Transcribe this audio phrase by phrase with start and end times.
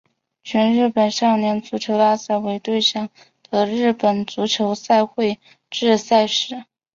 [0.43, 3.07] 全日本少年足球大赛为对象
[3.51, 5.39] 的日本足球赛会
[5.69, 6.63] 制赛事。